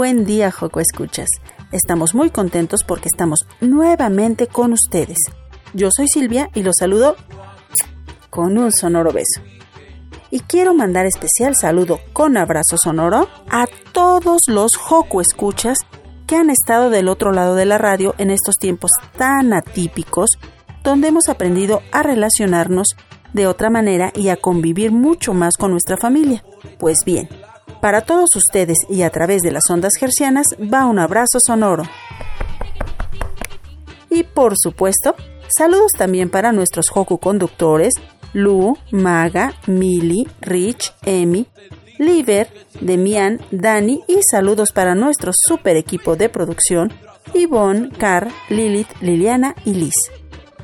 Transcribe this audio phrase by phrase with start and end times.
[0.00, 1.28] buen día, Joco Escuchas.
[1.72, 5.18] Estamos muy contentos porque estamos nuevamente con ustedes.
[5.74, 7.16] Yo soy Silvia y los saludo
[8.30, 9.42] con un sonoro beso.
[10.30, 15.80] Y quiero mandar especial saludo con abrazo sonoro a todos los Joco Escuchas
[16.26, 20.30] que han estado del otro lado de la radio en estos tiempos tan atípicos,
[20.82, 22.86] donde hemos aprendido a relacionarnos
[23.34, 26.42] de otra manera y a convivir mucho más con nuestra familia.
[26.78, 27.28] Pues bien,
[27.80, 31.84] para todos ustedes y a través de las ondas gercianas va un abrazo sonoro.
[34.10, 35.14] Y por supuesto,
[35.48, 37.94] saludos también para nuestros Hoku conductores,
[38.32, 41.46] Lu, Maga, Mili, Rich, Emi,
[41.98, 42.48] Liver,
[42.80, 46.92] Demian, Dani y saludos para nuestro super equipo de producción,
[47.34, 49.94] Yvonne, Car, Lilith, Liliana y Liz.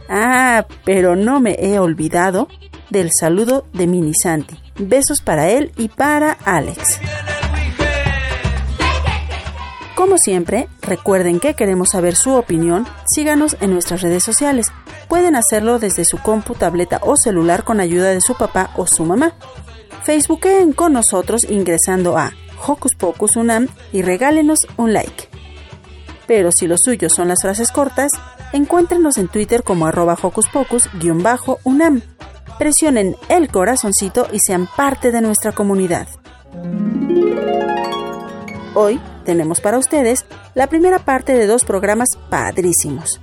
[0.09, 2.49] Ah, pero no me he olvidado
[2.91, 4.66] del saludo de Mini Santi.
[4.79, 7.01] Besos para él y para Alex.
[9.95, 14.67] Como siempre, recuerden que queremos saber su opinión, síganos en nuestras redes sociales.
[15.09, 19.05] Pueden hacerlo desde su compu, tableta o celular con ayuda de su papá o su
[19.05, 19.33] mamá.
[20.05, 22.33] Facebookeen con nosotros ingresando a
[22.67, 25.29] Hocus Pocus Unam y regálenos un like.
[26.27, 28.11] Pero si los suyos son las frases cortas,
[28.53, 32.03] encuéntrenos en Twitter como arroba Hocus Pocus-Unam
[32.59, 36.09] presionen el corazoncito y sean parte de nuestra comunidad.
[38.75, 43.21] Hoy tenemos para ustedes la primera parte de dos programas padrísimos.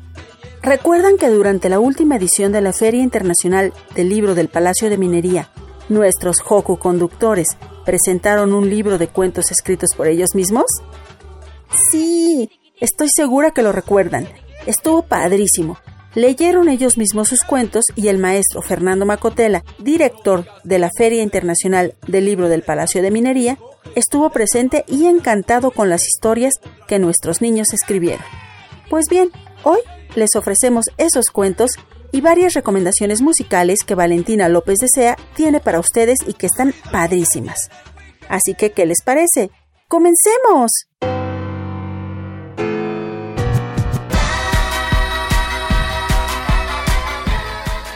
[0.62, 4.98] ¿Recuerdan que durante la última edición de la Feria Internacional del Libro del Palacio de
[4.98, 5.50] Minería,
[5.90, 7.48] nuestros Hoku conductores
[7.86, 10.66] presentaron un libro de cuentos escritos por ellos mismos?
[11.92, 14.28] Sí, estoy segura que lo recuerdan.
[14.66, 15.78] Estuvo padrísimo
[16.16, 21.96] leyeron ellos mismos sus cuentos y el maestro Fernando Macotela, director de la Feria Internacional
[22.08, 23.58] del Libro del Palacio de Minería,
[23.96, 26.54] estuvo presente y encantado con las historias
[26.88, 28.26] que nuestros niños escribieron.
[28.90, 29.30] Pues bien,
[29.64, 29.80] hoy
[30.16, 31.72] les ofrecemos esos cuentos
[32.12, 36.74] y varias recomendaciones musicales que Valentina López de Sea tiene para ustedes y que están
[36.92, 37.70] padrísimas.
[38.30, 39.50] Así que, ¿qué les parece?
[39.88, 40.72] ¡Comencemos!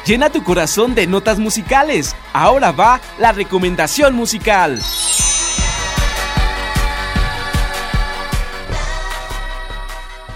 [0.08, 2.16] Llena tu corazón de notas musicales.
[2.32, 4.80] Ahora va la recomendación musical.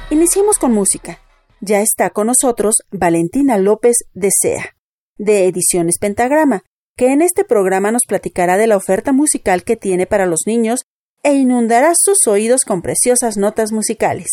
[0.10, 1.20] Iniciemos con música.
[1.62, 4.76] Ya está con nosotros Valentina López de Sea,
[5.18, 6.64] de Ediciones Pentagrama,
[6.98, 10.82] que en este programa nos platicará de la oferta musical que tiene para los niños
[11.24, 14.28] e inundará sus oídos con preciosas notas musicales.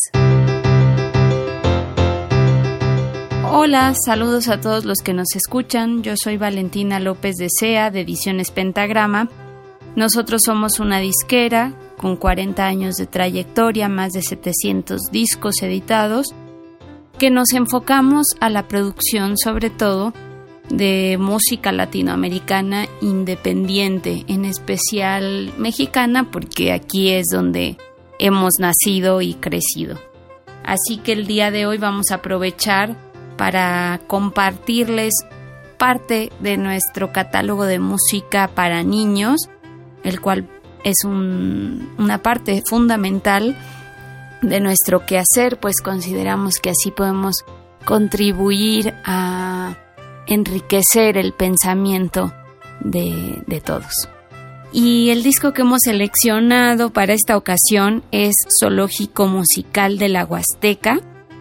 [3.50, 6.02] Hola, saludos a todos los que nos escuchan.
[6.02, 9.30] Yo soy Valentina López de Sea, de Ediciones Pentagrama.
[9.96, 16.34] Nosotros somos una disquera con 40 años de trayectoria, más de 700 discos editados,
[17.18, 20.12] que nos enfocamos a la producción sobre todo
[20.68, 27.78] de música latinoamericana independiente, en especial mexicana, porque aquí es donde
[28.18, 29.98] hemos nacido y crecido.
[30.64, 33.07] Así que el día de hoy vamos a aprovechar
[33.38, 35.14] para compartirles
[35.78, 39.48] parte de nuestro catálogo de música para niños,
[40.02, 40.46] el cual
[40.84, 43.56] es una parte fundamental
[44.42, 47.44] de nuestro quehacer, pues consideramos que así podemos
[47.84, 49.76] contribuir a
[50.26, 52.32] enriquecer el pensamiento
[52.80, 54.08] de, todos.
[54.72, 61.00] Y el disco que hemos seleccionado para esta ocasión es Zoológico Musical de la Huasteca,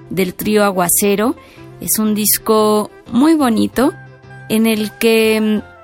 [0.09, 1.35] del trío Aguacero.
[1.81, 3.93] Es un disco muy bonito
[4.49, 5.77] en el que mm,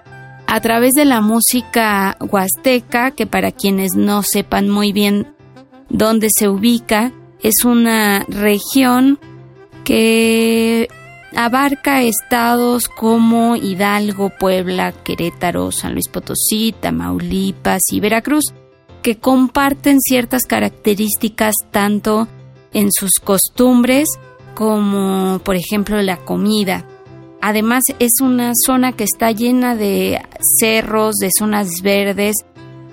[0.48, 5.34] a través de la música huasteca, que para quienes no sepan muy bien
[5.90, 7.12] dónde se ubica,
[7.42, 9.20] es una región
[9.84, 10.88] que
[11.36, 18.54] abarca estados como Hidalgo, Puebla, Querétaro, San Luis Potosí, Tamaulipas y Veracruz,
[19.02, 22.28] que comparten ciertas características tanto
[22.74, 24.08] en sus costumbres
[24.54, 26.86] como por ejemplo la comida.
[27.42, 30.22] Además es una zona que está llena de
[30.60, 32.38] cerros, de zonas verdes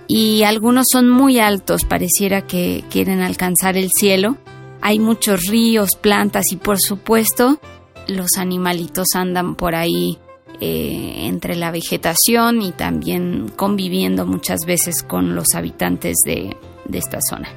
[0.09, 4.39] y algunos son muy altos, pareciera que quieren alcanzar el cielo.
[4.81, 7.61] Hay muchos ríos, plantas y por supuesto
[8.09, 10.19] los animalitos andan por ahí
[10.61, 17.21] eh, entre la vegetación y también conviviendo muchas veces con los habitantes de, de esta
[17.21, 17.49] zona.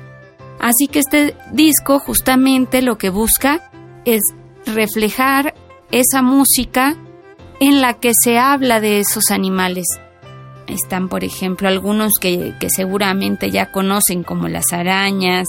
[0.59, 3.71] Así que este disco justamente lo que busca
[4.05, 4.21] es
[4.65, 5.53] reflejar
[5.91, 6.95] esa música
[7.59, 9.85] en la que se habla de esos animales.
[10.67, 15.47] Están, por ejemplo, algunos que, que seguramente ya conocen como las arañas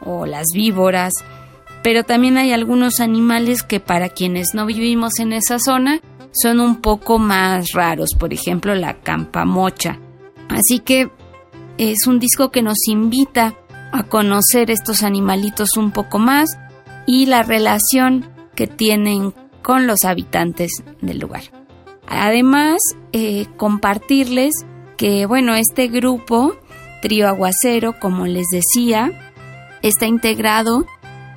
[0.00, 1.12] o las víboras,
[1.82, 6.00] pero también hay algunos animales que para quienes no vivimos en esa zona
[6.32, 9.98] son un poco más raros, por ejemplo la campamocha.
[10.48, 11.10] Así que
[11.78, 13.54] es un disco que nos invita
[13.92, 16.58] a conocer estos animalitos un poco más
[17.06, 21.42] y la relación que tienen con los habitantes del lugar.
[22.06, 22.80] Además,
[23.12, 24.52] eh, compartirles
[24.96, 26.54] que, bueno, este grupo,
[27.02, 29.32] Trío Aguacero, como les decía,
[29.82, 30.86] está integrado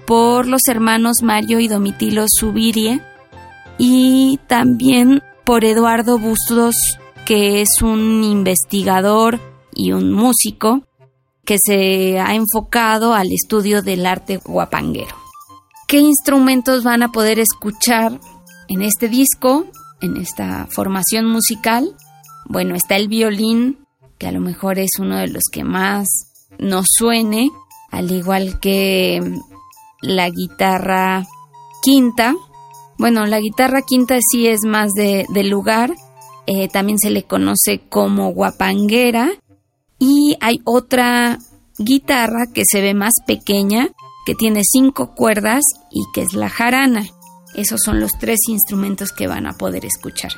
[0.06, 3.01] por los hermanos Mario y Domitilo Subirie
[3.77, 9.39] y también por Eduardo Bustos, que es un investigador
[9.74, 10.81] y un músico
[11.45, 15.23] que se ha enfocado al estudio del arte guapanguero.
[15.94, 18.19] ¿Qué instrumentos van a poder escuchar
[18.68, 19.68] en este disco,
[20.01, 21.95] en esta formación musical?
[22.50, 23.78] Bueno, está el violín,
[24.18, 26.07] que a lo mejor es uno de los que más
[26.57, 27.51] nos suene,
[27.92, 29.22] al igual que
[30.01, 31.28] la guitarra
[31.84, 32.34] quinta.
[32.98, 35.94] Bueno, la guitarra quinta sí es más de, lugar,
[36.48, 39.30] eh, también se le conoce como guapanguera
[40.00, 41.38] y hay otra
[41.78, 43.89] guitarra que se ve más pequeña,
[44.25, 47.06] que tiene cinco cuerdas y que es la jarana.
[47.56, 50.31] Esos son los tres instrumentos que van a poder escuchar.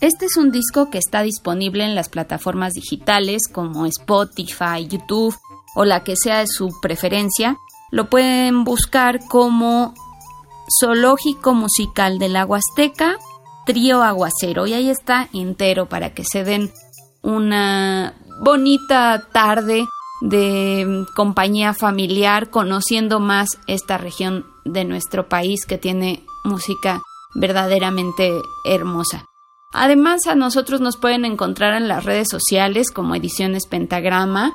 [0.00, 5.36] Este es un disco que está disponible en las plataformas digitales como Spotify, YouTube
[5.74, 7.56] o la que sea de su preferencia
[7.90, 9.94] lo pueden buscar como
[10.80, 13.16] Zoológico Musical del la Huasteca,
[13.66, 14.66] Trío Aguacero.
[14.66, 16.72] Y ahí está entero para que se den
[17.22, 18.14] una
[18.44, 19.86] bonita tarde
[20.20, 27.00] de compañía familiar, conociendo más esta región de nuestro país que tiene música
[27.34, 28.32] verdaderamente
[28.64, 29.24] hermosa.
[29.72, 34.52] Además, a nosotros nos pueden encontrar en las redes sociales como Ediciones Pentagrama,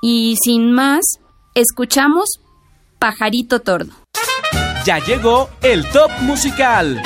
[0.00, 1.04] Y sin más,
[1.54, 2.40] escuchamos
[2.98, 3.92] Pajarito Tordo.
[4.84, 7.02] Ya llegó el top musical.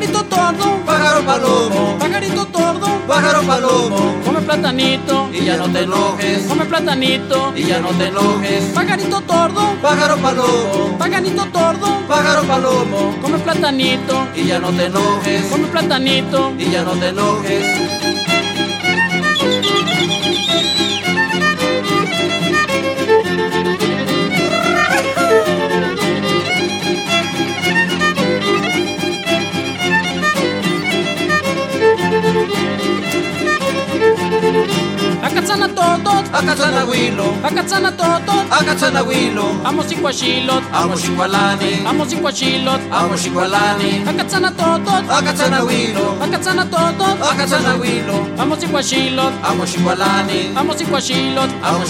[0.00, 4.14] Pajarito tordo, pájaro palomo, pajarito tordo, pájaro palomo.
[4.24, 6.46] Come platanito y ya no te enojes.
[6.48, 8.64] Come platanito y ya no te enojes.
[8.72, 13.14] Pajarito tordo, pájaro palomo, pajarito tordo, pájaro palomo.
[13.20, 15.44] Come platanito y ya no te enojes.
[15.50, 17.99] Come platanito y ya no te enojes.
[35.80, 39.46] Totot, akatsana wilo, akatsana totot, akatsana wilo.
[39.64, 43.90] Amo sikwashilot, amo sikwalani, amo sikwashilot, amo sikwalani.
[44.10, 48.18] Akatsana totot, akatsana wilo, akatsana totot, akatsana wilo.
[48.40, 51.84] Amo sikwashilot, amo sikwalani, amo sikwashilot, amo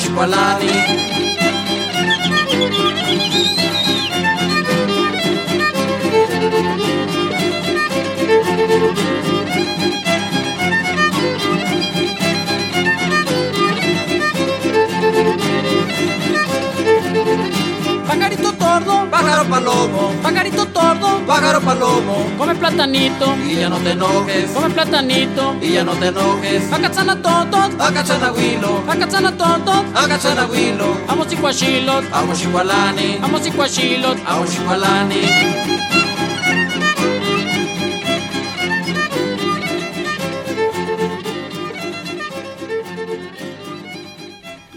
[19.51, 21.27] sikwalani.
[21.27, 24.51] pájaro palomo, come platanito y ya no te enojes.
[24.51, 26.73] Come platanito y ya no te enojes.
[26.73, 30.97] Acatzana totot, acatzana huilo, acatzana totot, acatzana huilo.
[31.09, 35.21] Amos iguachilot, amos igualani, amos iguachilot, amos igualani.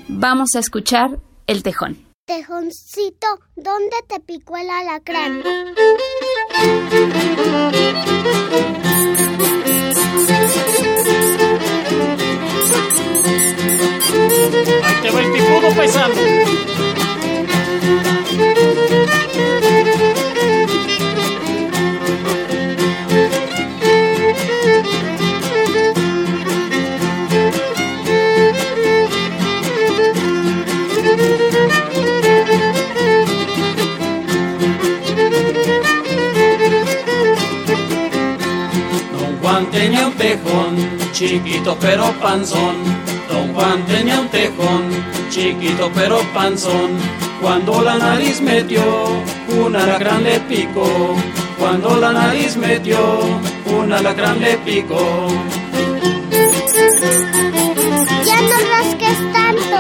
[0.07, 2.12] Vamos a escuchar El Tejón.
[2.35, 5.43] Tejoncito, ¿dónde te picó el alacrán?
[15.03, 16.72] Te va el picudo paisano.
[41.27, 42.75] Chiquito pero panzón.
[43.29, 44.83] Don Juan tenía un tejón,
[45.29, 46.91] chiquito pero panzón.
[47.41, 48.83] Cuando la nariz metió,
[49.47, 51.15] un alacrán le picó.
[51.57, 53.19] Cuando la nariz metió,
[53.65, 55.27] un alacrán le picó.
[58.25, 59.77] Ya no rasques tanto.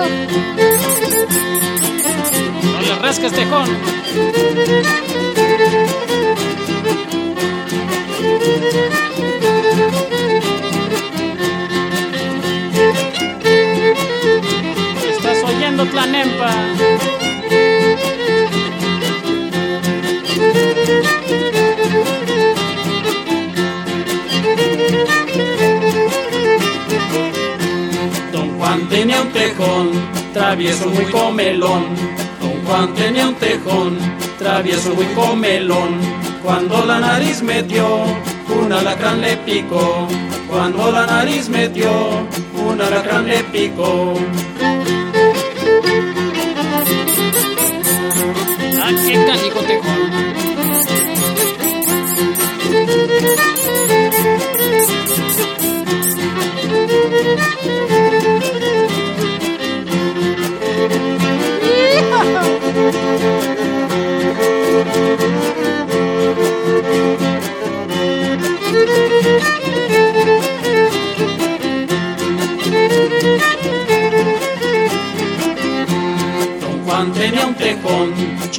[2.71, 5.02] No le rasques tejón.
[28.31, 29.91] Don Juan tenía un tejón,
[30.33, 31.83] travieso muy comelón.
[32.41, 33.97] Don Juan tenía un tejón,
[34.39, 35.99] travieso muy comelón.
[36.43, 38.05] Cuando la nariz metió,
[38.47, 40.07] un alacrán le picó.
[40.49, 41.91] Cuando la nariz metió,
[42.65, 44.13] un alacrán le picó.
[48.95, 50.32] ¡Ah, qué canijo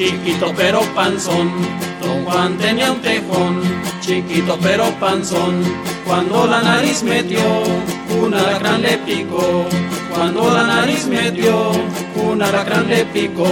[0.04, 1.50] chiquito pero panzón.
[2.00, 3.62] Don Juan tenía un tejón,
[4.00, 5.62] chiquito pero panzón.
[6.04, 7.40] Cuando la nariz metió,
[8.20, 9.64] un alacrán le picó.
[10.14, 11.73] Cuando la nariz metió,
[12.16, 13.46] un alacrán le picó.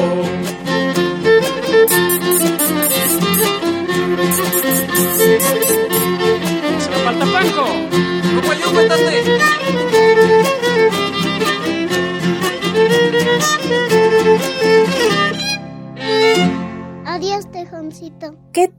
[6.78, 7.26] ¡Se falta!
[7.56, 9.51] ¿Cómo?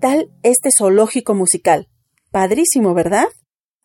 [0.04, 1.88] Tal este zoológico musical?
[2.30, 3.28] Padrísimo, ¿verdad?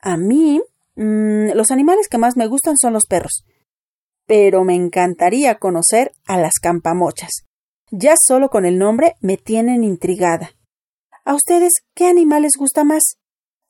[0.01, 0.61] A mí,
[0.97, 3.45] mm, los animales que más me gustan son los perros.
[4.27, 7.45] Pero me encantaría conocer a las campamochas.
[7.93, 10.51] Ya solo con el nombre me tienen intrigada.
[11.25, 13.15] ¿A ustedes qué animal les gusta más?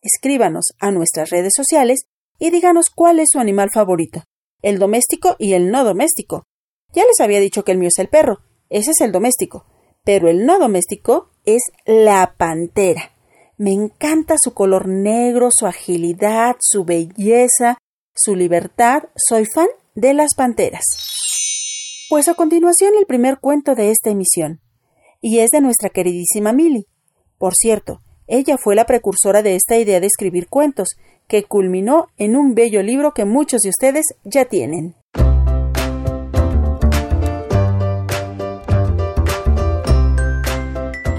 [0.01, 2.07] Escríbanos a nuestras redes sociales
[2.39, 4.23] y díganos cuál es su animal favorito,
[4.63, 6.45] el doméstico y el no doméstico.
[6.95, 8.39] Ya les había dicho que el mío es el perro,
[8.71, 9.67] ese es el doméstico,
[10.03, 13.13] pero el no doméstico es la pantera.
[13.57, 17.79] Me encanta su color negro, su agilidad, su belleza,
[18.15, 19.05] su libertad.
[19.17, 20.85] Soy fan de las panteras.
[22.11, 24.61] Pues a continuación el primer cuento de esta emisión,
[25.21, 26.87] y es de nuestra queridísima Milly.
[27.39, 30.89] Por cierto, ella fue la precursora de esta idea de escribir cuentos,
[31.29, 34.98] que culminó en un bello libro que muchos de ustedes ya tienen.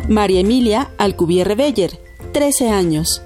[0.10, 2.02] María Emilia Alcubierre Beller,
[2.34, 3.22] 13 años.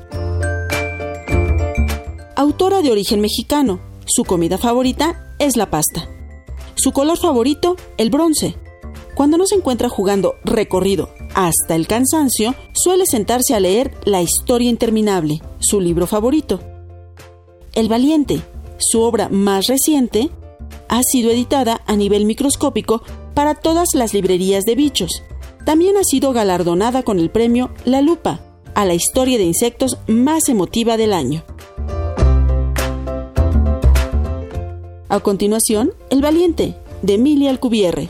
[2.35, 6.09] Autora de origen mexicano, su comida favorita es la pasta.
[6.75, 8.57] Su color favorito, el bronce.
[9.15, 14.69] Cuando no se encuentra jugando recorrido hasta el cansancio, suele sentarse a leer La historia
[14.69, 16.59] interminable, su libro favorito.
[17.71, 18.41] El Valiente,
[18.77, 20.31] su obra más reciente,
[20.89, 25.23] ha sido editada a nivel microscópico para todas las librerías de bichos.
[25.65, 28.41] También ha sido galardonada con el premio La Lupa
[28.75, 31.43] a la historia de insectos más emotiva del año.
[35.09, 38.09] A continuación, El Valiente, de Emilia Alcubierre.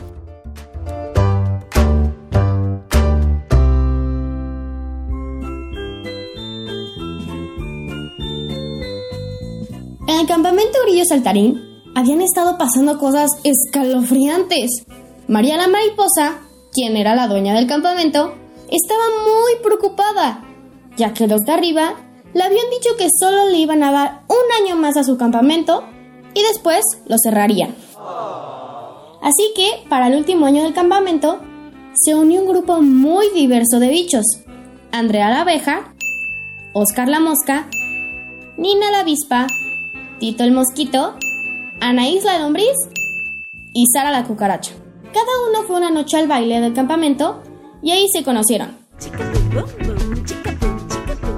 [10.06, 11.60] En el campamento Grillo Saltarín
[11.94, 14.70] habían estado pasando cosas escalofriantes.
[15.28, 16.43] María la Mariposa
[16.74, 18.34] quien era la dueña del campamento,
[18.68, 20.44] estaba muy preocupada,
[20.96, 21.94] ya que los de arriba
[22.34, 25.84] le habían dicho que solo le iban a dar un año más a su campamento
[26.34, 27.74] y después lo cerrarían.
[29.22, 31.40] Así que, para el último año del campamento,
[31.94, 34.24] se unió un grupo muy diverso de bichos.
[34.90, 35.94] Andrea la abeja,
[36.72, 37.68] Oscar la mosca,
[38.56, 39.46] Nina la avispa,
[40.18, 41.14] Tito el mosquito,
[41.80, 42.76] Anaís la lombriz
[43.72, 44.72] y Sara la cucaracha.
[45.14, 47.40] Cada uno fue una noche al baile del campamento
[47.82, 48.76] y ahí se conocieron.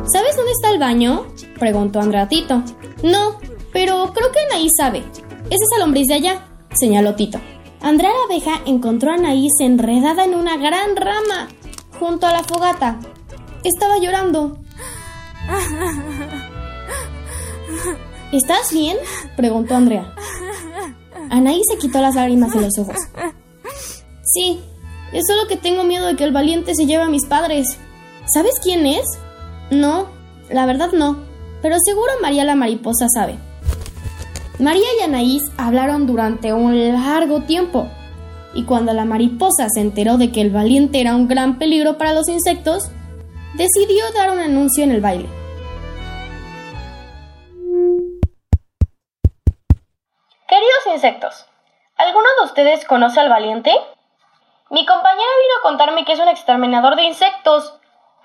[0.07, 1.27] ¿Sabes dónde está el baño?
[1.59, 2.63] preguntó Andrea Tito.
[3.03, 3.39] No,
[3.75, 5.05] pero creo que Anaís sabe.
[5.51, 7.39] Es esa lombriz de allá, señaló Tito.
[7.83, 11.49] Andrea la abeja encontró a Anaís enredada en una gran rama,
[12.01, 12.99] junto a la fogata.
[13.63, 14.59] Estaba llorando.
[18.33, 18.97] ¿Estás bien?
[19.37, 20.15] preguntó Andrea.
[21.29, 22.97] Anaís se quitó las lágrimas de los ojos.
[24.37, 24.61] Sí,
[25.15, 27.79] es solo que tengo miedo de que el valiente se lleve a mis padres.
[28.27, 29.07] ¿Sabes quién es?
[29.71, 30.09] No,
[30.51, 31.17] la verdad no,
[31.63, 33.39] pero seguro María la mariposa sabe.
[34.59, 37.89] María y Anaís hablaron durante un largo tiempo,
[38.53, 42.13] y cuando la mariposa se enteró de que el valiente era un gran peligro para
[42.13, 42.91] los insectos,
[43.55, 45.31] decidió dar un anuncio en el baile.
[50.47, 51.47] Queridos insectos,
[51.97, 53.73] ¿alguno de ustedes conoce al valiente?
[54.69, 57.73] Mi compañera vino a contarme que es un exterminador de insectos,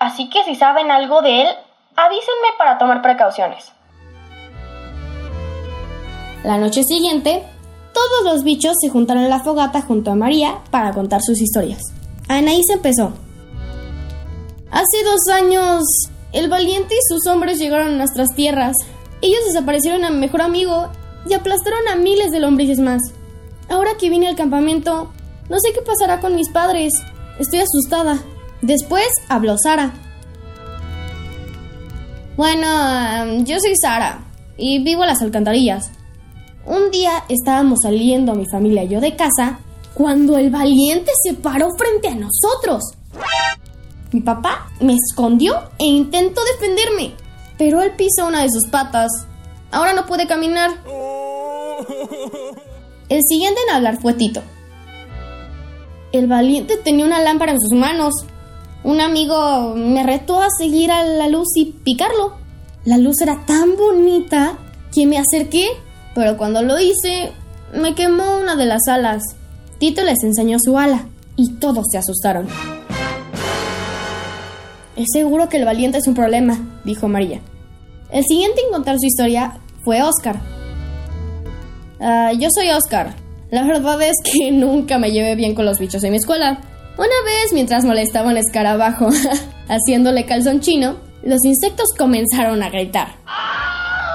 [0.00, 1.48] así que si saben algo de él,
[1.94, 3.70] avísenme para tomar precauciones.
[6.42, 7.44] La noche siguiente,
[7.94, 11.80] todos los bichos se juntaron en la fogata junto a María para contar sus historias.
[12.28, 13.12] Anaís empezó.
[14.72, 15.84] Hace dos años,
[16.32, 18.74] el valiente y sus hombres llegaron a nuestras tierras.
[19.20, 20.88] Ellos desaparecieron a mi mejor amigo
[21.28, 23.00] y aplastaron a miles de lombrices más.
[23.68, 25.12] Ahora que vine al campamento,
[25.52, 26.94] no sé qué pasará con mis padres.
[27.38, 28.18] Estoy asustada.
[28.62, 29.92] Después habló Sara.
[32.38, 34.24] Bueno, em, yo soy Sara
[34.56, 35.90] y vivo en las alcantarillas.
[36.64, 39.58] Un día estábamos saliendo mi familia y yo de casa
[39.92, 42.82] cuando el valiente se paró frente a nosotros.
[44.10, 47.12] Mi papá me escondió e intentó defenderme,
[47.58, 49.10] pero él pisó una de sus patas.
[49.70, 50.70] Ahora no puede caminar.
[53.10, 54.42] El siguiente en hablar fue Tito.
[56.12, 58.12] El valiente tenía una lámpara en sus manos.
[58.84, 62.34] Un amigo me retó a seguir a la luz y picarlo.
[62.84, 64.58] La luz era tan bonita
[64.92, 65.68] que me acerqué
[66.14, 67.32] pero cuando lo hice,
[67.74, 69.22] me quemó una de las alas.
[69.78, 72.46] Tito les enseñó su ala y todos se asustaron.
[74.96, 77.40] Es seguro que el valiente es un problema, dijo María.
[78.10, 80.40] El siguiente en contar su historia fue Oscar.
[81.98, 83.14] Ah, yo soy Oscar.
[83.52, 86.58] La verdad es que nunca me llevé bien con los bichos en mi escuela.
[86.96, 89.08] Una vez, mientras molestaba un escarabajo
[89.68, 93.16] haciéndole calzón chino, los insectos comenzaron a gritar.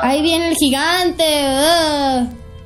[0.01, 1.23] Ahí viene el gigante.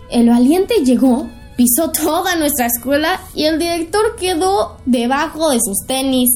[0.09, 6.29] El valiente llegó, pisó toda nuestra escuela y el director quedó debajo de sus tenis.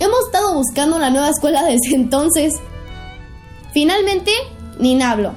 [0.00, 2.54] Hemos estado buscando una nueva escuela desde entonces.
[3.72, 4.32] Finalmente,
[4.80, 5.32] Nina habló.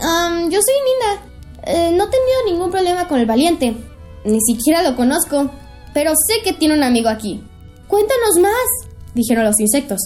[0.00, 1.25] yo soy Nina.
[1.66, 3.76] Eh, no he tenido ningún problema con el valiente.
[4.24, 5.50] Ni siquiera lo conozco.
[5.92, 7.42] Pero sé que tiene un amigo aquí.
[7.88, 9.98] Cuéntanos más, dijeron los insectos.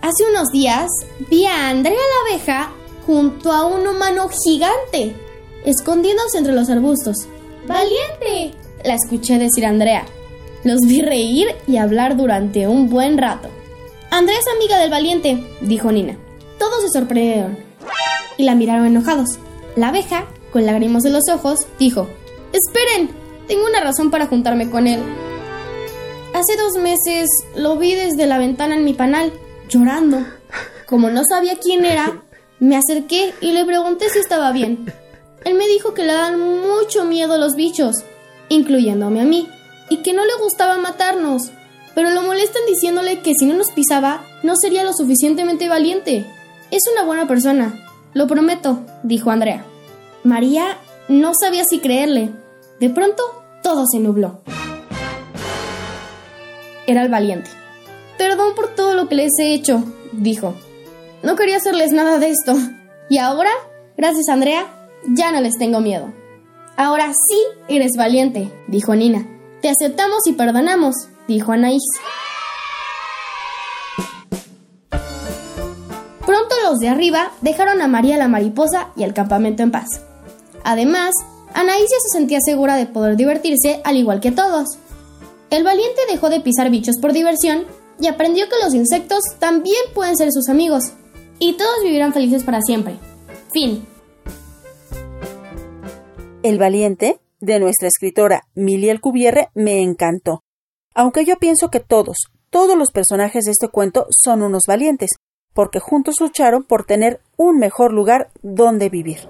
[0.00, 0.88] Hace unos días
[1.30, 2.72] vi a Andrea la abeja
[3.06, 5.16] junto a un humano gigante,
[5.64, 7.16] escondiéndose entre los arbustos.
[7.66, 8.56] ¡Valiente!
[8.84, 10.04] La escuché decir a Andrea.
[10.64, 13.48] Los vi reír y hablar durante un buen rato.
[14.10, 16.18] Andrea es amiga del valiente, dijo Nina.
[16.58, 17.72] Todos se sorprendieron
[18.36, 19.38] y la miraron enojados.
[19.76, 22.08] La abeja, con lágrimas en los ojos, dijo,
[22.52, 23.10] Esperen,
[23.46, 25.02] tengo una razón para juntarme con él.
[26.34, 29.32] Hace dos meses lo vi desde la ventana en mi panal
[29.68, 30.18] llorando.
[30.86, 32.22] Como no sabía quién era,
[32.58, 34.92] me acerqué y le pregunté si estaba bien.
[35.44, 37.96] Él me dijo que le dan mucho miedo los bichos,
[38.48, 39.48] incluyéndome a mí,
[39.90, 41.50] y que no le gustaba matarnos,
[41.94, 46.24] pero lo molestan diciéndole que si no nos pisaba, no sería lo suficientemente valiente.
[46.70, 47.74] Es una buena persona,
[48.14, 49.64] lo prometo, dijo Andrea.
[50.24, 52.30] María no sabía si creerle.
[52.78, 53.22] De pronto,
[53.62, 54.40] todo se nubló.
[56.86, 57.50] Era el valiente.
[58.18, 60.54] Perdón por todo lo que les he hecho, dijo.
[61.22, 62.54] No quería hacerles nada de esto.
[63.08, 63.50] Y ahora,
[63.96, 64.66] gracias Andrea,
[65.08, 66.12] ya no les tengo miedo.
[66.76, 69.26] Ahora sí eres valiente, dijo Nina.
[69.60, 70.94] Te aceptamos y perdonamos,
[71.28, 71.82] dijo Anaís.
[76.80, 79.88] De arriba dejaron a María la mariposa y el campamento en paz.
[80.64, 81.12] Además,
[81.54, 84.78] Anaísia se sentía segura de poder divertirse al igual que todos.
[85.50, 87.66] El valiente dejó de pisar bichos por diversión
[88.00, 90.92] y aprendió que los insectos también pueden ser sus amigos.
[91.38, 92.96] Y todos vivirán felices para siempre.
[93.52, 93.86] Fin.
[96.42, 100.42] El valiente, de nuestra escritora Milly Alcubierre, me encantó.
[100.94, 102.16] Aunque yo pienso que todos,
[102.50, 105.10] todos los personajes de este cuento son unos valientes,
[105.54, 109.28] porque juntos lucharon por tener un mejor lugar donde vivir.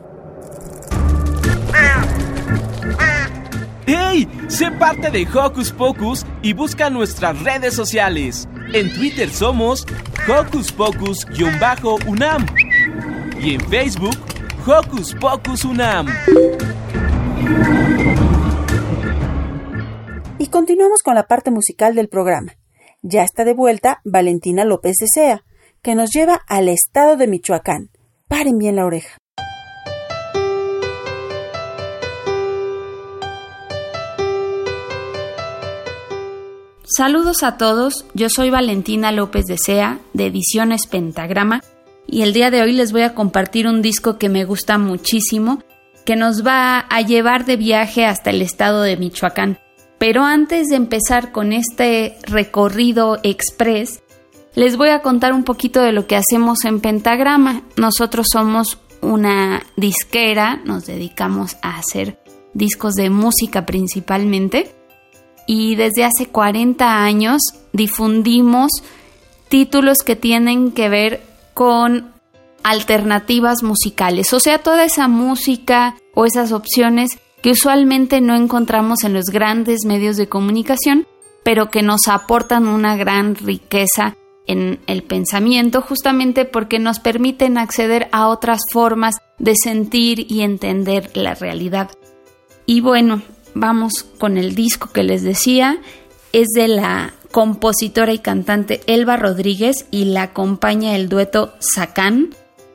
[3.87, 4.29] ¡Hey!
[4.49, 8.49] Sé parte de Hocus Pocus y busca nuestras redes sociales.
[8.73, 9.87] En Twitter somos
[10.29, 12.47] Hocus Pocus-UNAM
[13.41, 14.17] y en Facebook
[14.67, 16.07] Hocus Pocus UNAM.
[20.39, 22.53] Y continuamos con la parte musical del programa.
[23.03, 25.45] Ya está de vuelta Valentina López de Sea,
[25.83, 27.91] que nos lleva al estado de Michoacán.
[28.29, 29.19] Paren bien la oreja.
[36.85, 41.63] Saludos a todos, yo soy Valentina López de Sea, de Ediciones Pentagrama,
[42.07, 45.63] y el día de hoy les voy a compartir un disco que me gusta muchísimo,
[46.05, 49.59] que nos va a llevar de viaje hasta el estado de Michoacán.
[49.99, 54.03] Pero antes de empezar con este recorrido express,
[54.55, 57.63] les voy a contar un poquito de lo que hacemos en Pentagrama.
[57.77, 62.19] Nosotros somos una disquera, nos dedicamos a hacer
[62.55, 64.75] discos de música principalmente
[65.47, 67.41] y desde hace 40 años
[67.73, 68.71] difundimos
[69.49, 71.23] títulos que tienen que ver
[71.55, 72.13] con
[72.63, 79.15] alternativas musicales, o sea, toda esa música o esas opciones que usualmente no encontramos en
[79.15, 81.09] los grandes medios de comunicación,
[81.43, 88.09] pero que nos aportan una gran riqueza en el pensamiento justamente porque nos permiten acceder
[88.13, 91.91] a otras formas de sentir y entender la realidad.
[92.67, 93.23] Y bueno,
[93.55, 95.79] vamos con el disco que les decía.
[96.33, 102.31] Es de la compositora y cantante Elba Rodríguez y la acompaña el dueto Sacan.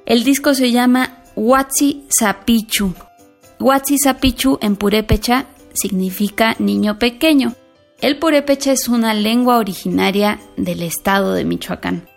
[0.06, 2.94] El disco se llama Huatzi Zapichu.
[3.60, 7.56] Huatzi Zapichu en purépecha significa niño pequeño.
[8.00, 12.08] El purépecha es una lengua originaria del estado de Michoacán.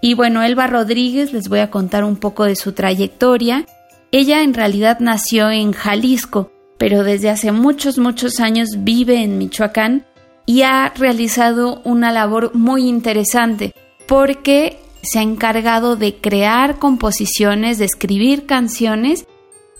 [0.00, 3.66] Y bueno, Elba Rodríguez les voy a contar un poco de su trayectoria.
[4.12, 10.06] Ella en realidad nació en Jalisco, pero desde hace muchos, muchos años vive en Michoacán
[10.46, 13.74] y ha realizado una labor muy interesante
[14.06, 19.26] porque se ha encargado de crear composiciones, de escribir canciones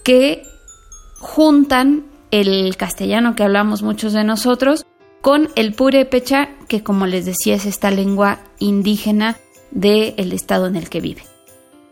[0.02, 0.42] que
[1.20, 4.86] juntan el castellano que hablamos muchos de nosotros
[5.26, 9.36] con el purépecha, que como les decía es esta lengua indígena
[9.72, 11.24] del estado en el que vive.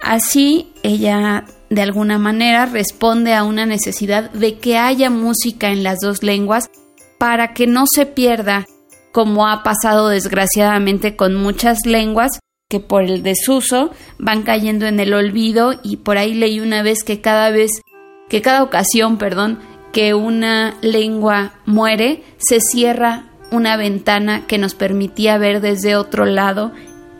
[0.00, 5.98] Así ella de alguna manera responde a una necesidad de que haya música en las
[5.98, 6.70] dos lenguas
[7.18, 8.66] para que no se pierda,
[9.10, 12.38] como ha pasado desgraciadamente con muchas lenguas
[12.70, 17.02] que por el desuso van cayendo en el olvido y por ahí leí una vez
[17.02, 17.72] que cada vez,
[18.28, 19.58] que cada ocasión, perdón,
[19.94, 26.72] que una lengua muere, se cierra una ventana que nos permitía ver desde otro lado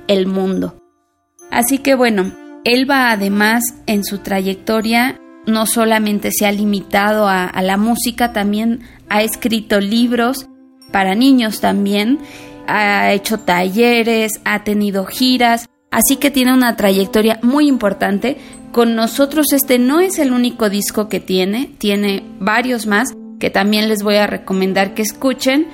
[0.09, 0.75] el mundo.
[1.53, 2.33] Así que bueno,
[2.65, 9.23] Elba además en su trayectoria no solamente se ha limitado a, la música, también ha
[9.23, 10.49] escrito libros
[10.91, 12.19] para niños también,
[12.67, 18.37] ha hecho talleres, ha tenido giras, así que tiene una trayectoria muy importante.
[18.75, 23.89] Con nosotros este no es el único disco que tiene, tiene varios más que también
[23.89, 25.69] les voy a recomendar que escuchen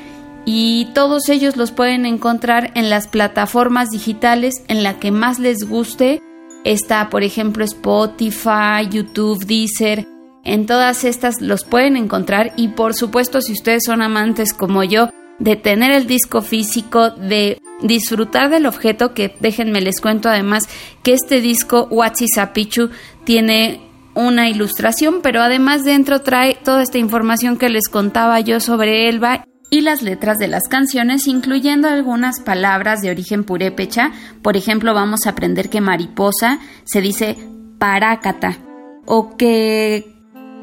[0.45, 5.67] y todos ellos los pueden encontrar en las plataformas digitales en la que más les
[5.69, 6.21] guste
[6.65, 10.07] Está, por ejemplo, Spotify, YouTube, Deezer.
[10.45, 15.09] En todas estas los pueden encontrar y por supuesto si ustedes son amantes como yo
[15.41, 20.69] de tener el disco físico, de disfrutar del objeto, que déjenme les cuento además
[21.03, 22.91] que este disco Watsi Sapichu
[23.25, 23.81] tiene
[24.15, 29.45] una ilustración, pero además dentro trae toda esta información que les contaba yo sobre Elba
[29.71, 34.11] y las letras de las canciones, incluyendo algunas palabras de origen purépecha.
[34.43, 37.37] Por ejemplo, vamos a aprender que mariposa se dice
[37.79, 38.59] parácata
[39.07, 40.13] o que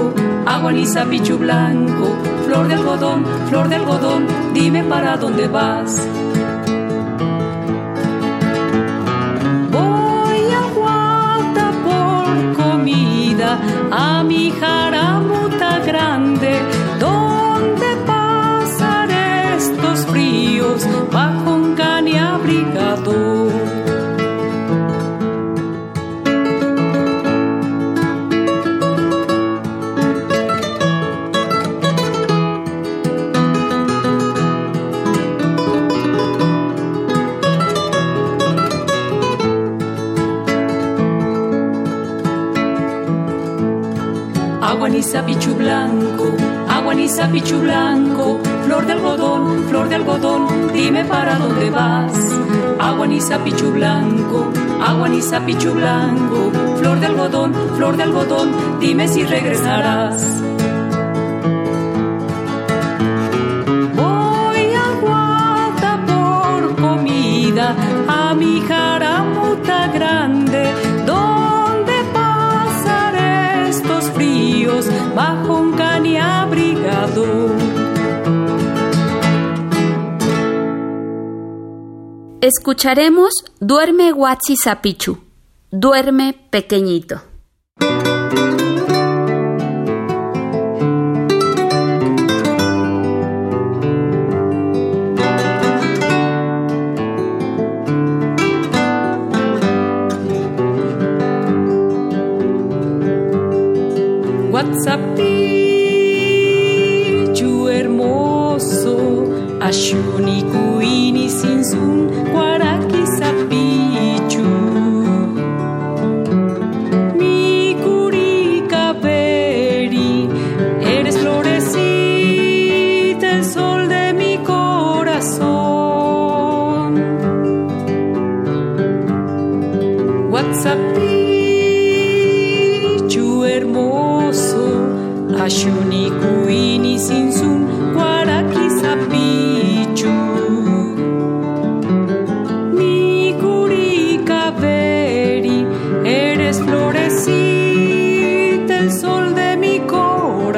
[0.53, 6.07] Aguaniza pichu blanco, flor de algodón, flor de algodón, dime para dónde vas.
[44.73, 46.35] Aguaniza pichu blanco,
[46.67, 52.17] aguaniza pichu blanco, flor de algodón, flor de algodón, dime para dónde vas.
[52.81, 54.51] Aguaniza pichu blanco,
[54.83, 60.43] aguaniza pichu blanco, flor de algodón, flor de algodón, dime si regresarás.
[82.43, 85.17] Escucharemos Duerme Watsi Zapichu,
[85.71, 87.23] Duerme Pequeñito.
[104.85, 105.29] Zapichu
[107.69, 108.97] hermoso,
[109.61, 112.22] Ashuni kuini sinsun,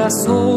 [0.05, 0.54] corazón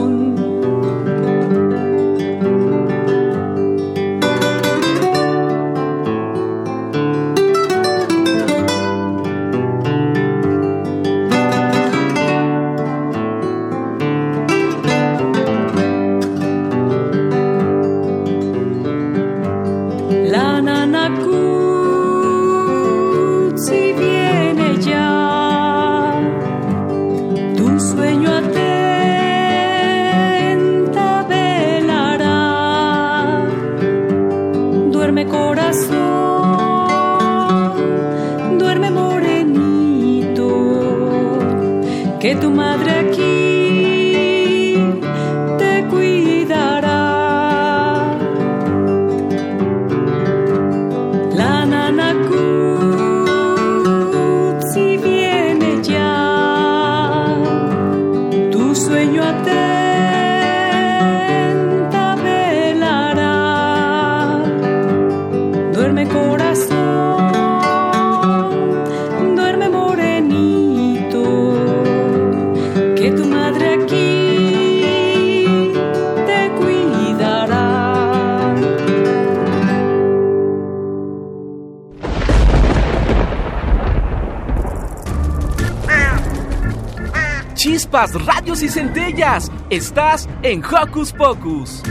[88.62, 89.52] y centellas.
[89.72, 91.82] Estás en Hocus Pocus.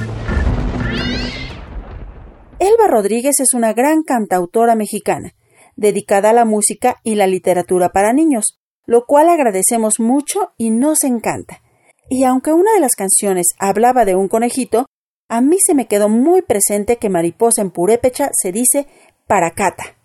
[2.60, 5.32] Elba Rodríguez es una gran cantautora mexicana,
[5.74, 11.02] dedicada a la música y la literatura para niños, lo cual agradecemos mucho y nos
[11.02, 11.60] encanta.
[12.08, 14.86] Y aunque una de las canciones hablaba de un conejito,
[15.28, 18.86] a mí se me quedó muy presente que mariposa en purépecha se dice
[19.26, 19.96] paracata.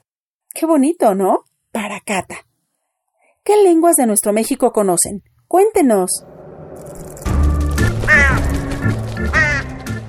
[0.51, 1.43] Qué bonito, ¿no?
[1.71, 2.37] Paracata.
[3.43, 5.21] ¿Qué lenguas de nuestro México conocen?
[5.51, 6.23] Cuéntenos.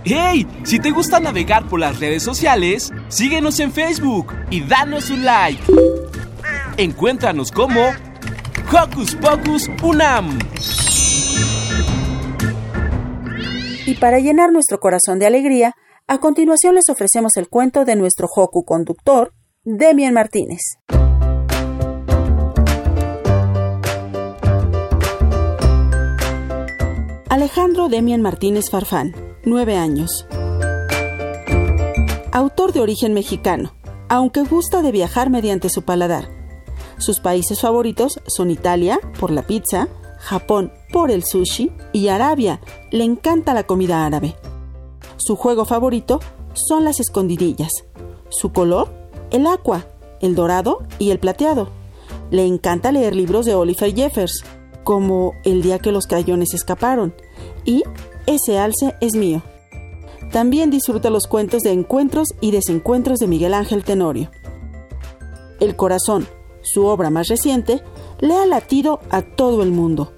[0.04, 0.46] ¡Hey!
[0.62, 5.60] Si te gusta navegar por las redes sociales, síguenos en Facebook y danos un like.
[6.76, 7.80] Encuéntranos como
[8.70, 10.38] Hocus Pocus Unam.
[13.84, 15.74] Y para llenar nuestro corazón de alegría,
[16.06, 19.32] a continuación les ofrecemos el cuento de nuestro Hoku conductor,
[19.64, 20.60] Demian Martínez.
[27.32, 29.14] Alejandro Demian Martínez Farfán,
[29.46, 30.26] 9 años.
[32.30, 33.72] Autor de origen mexicano,
[34.10, 36.28] aunque gusta de viajar mediante su paladar.
[36.98, 43.04] Sus países favoritos son Italia, por la pizza, Japón por el sushi y Arabia le
[43.04, 44.36] encanta la comida árabe.
[45.16, 46.20] Su juego favorito
[46.52, 47.70] son las escondidillas.
[48.28, 48.92] Su color,
[49.30, 49.86] el aqua,
[50.20, 51.70] el dorado y el plateado.
[52.30, 54.44] Le encanta leer libros de Oliver Jeffers,
[54.84, 57.14] como El día que los crayones escaparon
[57.64, 57.82] y
[58.26, 59.42] Ese alce es mío.
[60.30, 64.30] También disfruta los cuentos de encuentros y desencuentros de Miguel Ángel Tenorio.
[65.60, 66.26] El corazón,
[66.62, 67.82] su obra más reciente,
[68.20, 70.12] le ha latido a todo el mundo.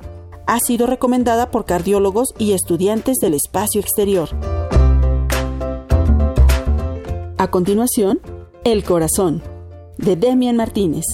[0.47, 4.29] Ha sido recomendada por cardiólogos y estudiantes del espacio exterior.
[7.39, 8.21] A continuación,
[8.63, 9.43] El corazón,
[9.99, 11.05] de Demian Martínez.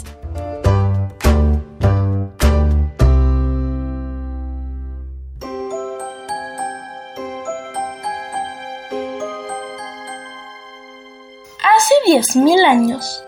[12.07, 13.23] 10.000 años,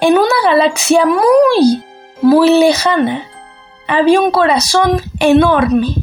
[0.00, 1.84] en una galaxia muy,
[2.22, 3.28] muy lejana,
[3.86, 5.94] había un corazón enorme.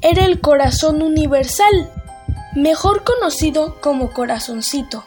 [0.00, 1.92] Era el corazón universal,
[2.54, 5.04] mejor conocido como corazoncito.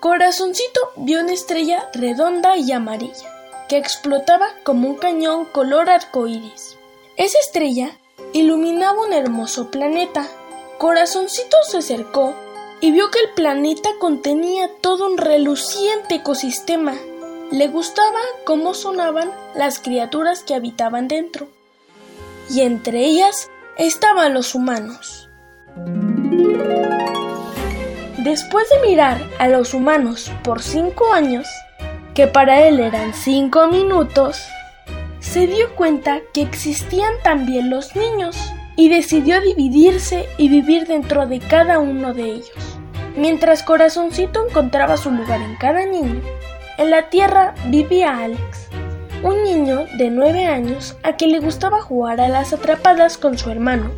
[0.00, 3.32] Corazoncito vio una estrella redonda y amarilla,
[3.68, 6.76] que explotaba como un cañón color arcoíris.
[7.16, 7.96] Esa estrella
[8.32, 10.26] iluminaba un hermoso planeta.
[10.78, 12.34] Corazoncito se acercó
[12.84, 16.92] y vio que el planeta contenía todo un reluciente ecosistema.
[17.50, 21.48] Le gustaba cómo sonaban las criaturas que habitaban dentro,
[22.50, 25.30] y entre ellas estaban los humanos.
[28.18, 31.48] Después de mirar a los humanos por cinco años,
[32.12, 34.44] que para él eran cinco minutos,
[35.20, 38.36] se dio cuenta que existían también los niños
[38.76, 42.78] y decidió dividirse y vivir dentro de cada uno de ellos.
[43.16, 46.20] Mientras Corazoncito encontraba su lugar en cada niño,
[46.78, 48.68] en la Tierra vivía Alex,
[49.22, 53.50] un niño de nueve años a quien le gustaba jugar a las atrapadas con su
[53.50, 53.90] hermano.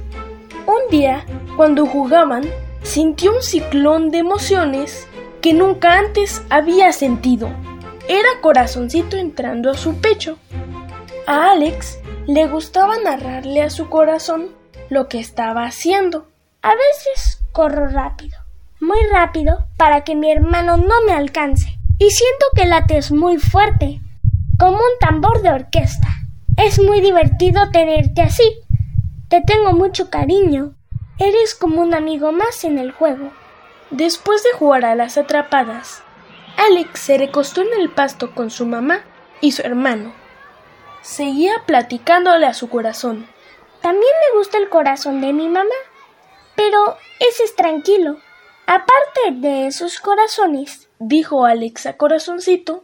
[0.67, 1.25] Un día,
[1.57, 2.45] cuando jugaban,
[2.83, 5.09] sintió un ciclón de emociones
[5.41, 7.49] que nunca antes había sentido.
[8.09, 10.39] Era Corazoncito entrando a su pecho.
[11.27, 14.56] A Alex le gustaba narrarle a su corazón
[14.91, 16.29] lo que estaba haciendo.
[16.63, 18.47] A veces corro rápido
[18.81, 21.79] muy rápido para que mi hermano no me alcance.
[21.99, 24.01] Y siento que lates muy fuerte,
[24.59, 26.09] como un tambor de orquesta.
[26.57, 28.45] Es muy divertido tenerte así.
[29.29, 30.75] Te tengo mucho cariño.
[31.19, 33.31] Eres como un amigo más en el juego.
[33.91, 36.03] Después de jugar a las atrapadas,
[36.57, 39.01] Alex se recostó en el pasto con su mamá
[39.41, 40.13] y su hermano.
[41.01, 43.27] Seguía platicándole a su corazón.
[43.87, 45.71] También me gusta el corazón de mi mamá,
[46.57, 48.17] pero ese es tranquilo.
[48.67, 52.83] Aparte de esos corazones, dijo Alex a Corazoncito,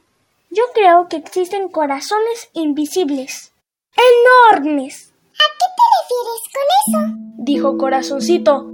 [0.50, 3.52] yo creo que existen corazones invisibles.
[4.52, 5.12] ¡Enormes!
[5.32, 7.16] ¿A qué te refieres con eso?
[7.38, 8.70] dijo Corazoncito.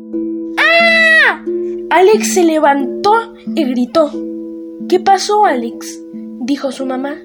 [0.59, 1.43] ¡Ah!
[1.89, 4.11] Alex se levantó y gritó.
[4.87, 5.99] ¿Qué pasó, Alex?
[6.43, 7.17] dijo su mamá.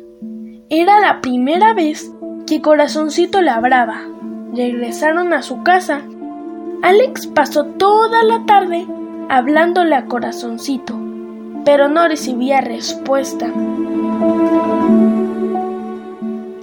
[0.70, 2.10] Era la primera vez
[2.48, 4.13] que Corazoncito le hablaba.
[4.56, 6.02] Regresaron a su casa.
[6.84, 8.86] Alex pasó toda la tarde
[9.28, 10.94] hablándole a corazoncito,
[11.66, 13.48] pero no recibía respuesta.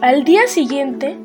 [0.00, 1.18] Al día siguiente,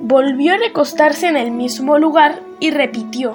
[0.00, 3.34] volvió a recostarse en el mismo lugar y repitió.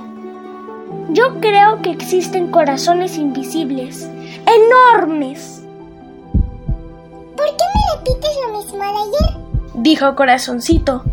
[1.09, 4.09] Yo creo que existen corazones invisibles,
[4.45, 5.61] enormes.
[7.35, 9.45] ¿Por qué me repites lo mismo de ayer?
[9.73, 11.03] Dijo Corazoncito.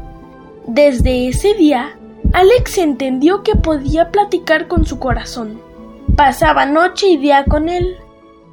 [0.67, 1.99] Desde ese día,
[2.33, 5.61] Alex entendió que podía platicar con su corazón.
[6.17, 7.97] Pasaba noche y día con él,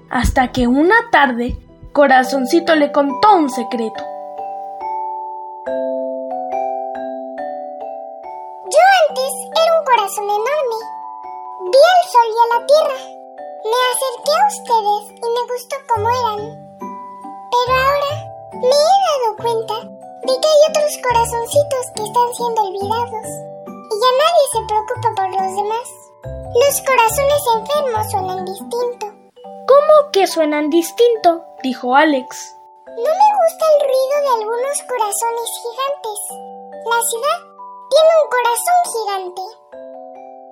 [0.09, 1.55] hasta que una tarde,
[1.93, 4.03] Corazoncito le contó un secreto.
[8.65, 10.77] Yo antes era un corazón enorme.
[11.71, 12.97] Vi el sol y a la tierra.
[13.65, 16.41] Me acerqué a ustedes y me gustó como eran.
[17.51, 18.13] Pero ahora
[18.53, 23.27] me he dado cuenta de que hay otros corazoncitos que están siendo olvidados
[23.89, 25.87] y ya nadie se preocupa por los demás.
[26.55, 29.05] Los corazones enfermos suenan distinto.
[29.67, 31.45] ¿Cómo que suenan distinto?
[31.63, 32.55] dijo Alex.
[32.87, 36.19] No me gusta el ruido de algunos corazones gigantes.
[36.89, 37.39] La ciudad
[37.89, 39.41] tiene un corazón gigante.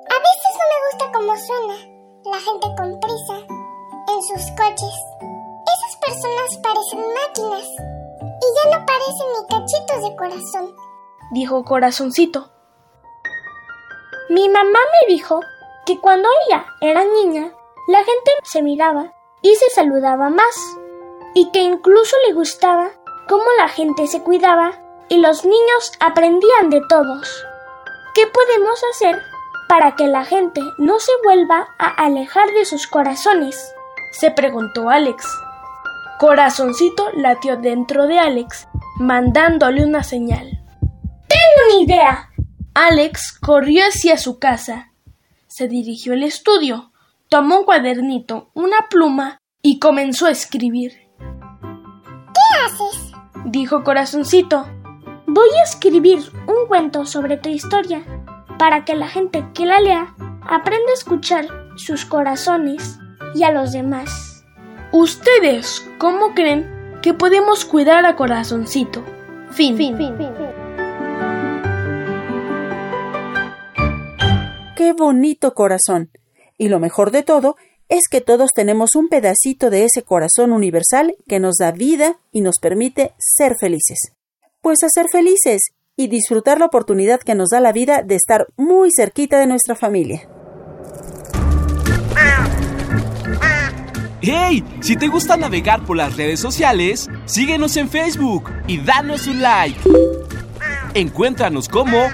[0.07, 1.77] A veces no me gusta cómo suena.
[2.25, 3.37] La gente con prisa,
[4.07, 4.95] en sus coches.
[5.65, 7.96] Esas personas parecen máquinas.
[8.47, 10.75] Y ya no parecen ni cachitos de corazón.
[11.31, 12.49] Dijo Corazoncito.
[14.29, 15.41] Mi mamá me dijo
[15.85, 17.51] que cuando ella era niña,
[17.87, 20.55] la gente se miraba y se saludaba más,
[21.33, 22.91] y que incluso le gustaba
[23.27, 24.79] cómo la gente se cuidaba
[25.09, 27.45] y los niños aprendían de todos.
[28.13, 29.21] ¿Qué podemos hacer
[29.67, 33.73] para que la gente no se vuelva a alejar de sus corazones?
[34.11, 35.25] se preguntó Alex.
[36.19, 40.63] Corazoncito latió dentro de Alex, mandándole una señal.
[41.27, 42.29] ¡Tengo una idea!
[42.73, 44.93] Alex corrió hacia su casa.
[45.47, 46.91] Se dirigió al estudio,
[47.29, 50.93] tomó un cuadernito, una pluma y comenzó a escribir.
[51.19, 53.11] ¿Qué haces?
[53.45, 54.65] dijo Corazoncito.
[55.27, 58.03] Voy a escribir un cuento sobre tu historia,
[58.57, 62.97] para que la gente que la lea aprenda a escuchar sus corazones
[63.35, 64.26] y a los demás.
[64.99, 66.65] ¿Ustedes cómo creen
[67.03, 69.05] que podemos cuidar a Corazoncito?
[69.51, 69.77] Fin.
[69.77, 70.29] fin, fin, fin.
[74.75, 76.09] qué bonito corazón.
[76.57, 77.57] Y lo mejor de todo
[77.89, 82.41] es que todos tenemos un pedacito de ese corazón universal que nos da vida y
[82.41, 83.99] nos permite ser felices.
[84.61, 85.61] Pues a ser felices
[85.95, 89.75] y disfrutar la oportunidad que nos da la vida de estar muy cerquita de nuestra
[89.75, 90.27] familia.
[94.29, 94.61] ¡Hey!
[94.81, 99.79] Si te gusta navegar por las redes sociales, síguenos en Facebook y danos un like.
[100.93, 102.07] Encuéntranos como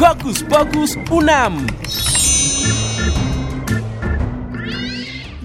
[0.00, 1.64] Hocus Pocus Unam.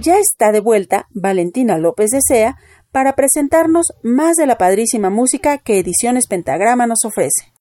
[0.02, 2.58] Ya está de vuelta Valentina López de Sea
[2.92, 7.52] para presentarnos más de la padrísima música que Ediciones Pentagrama nos ofrece.